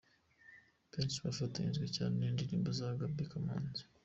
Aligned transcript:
Benshi 0.91 1.17
bafashijwe 1.25 1.85
cyane 1.95 2.13
n'indirimbo 2.17 2.69
za 2.79 2.87
Gaby 2.99 3.25
Kamanzi. 3.31 3.83